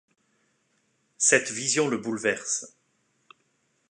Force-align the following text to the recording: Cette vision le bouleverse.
Cette 1.19 1.51
vision 1.51 1.87
le 1.87 1.99
bouleverse. 1.99 2.75